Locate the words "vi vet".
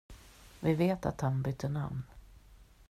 0.59-1.05